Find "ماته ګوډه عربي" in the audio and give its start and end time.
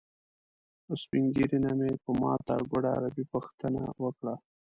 2.19-3.25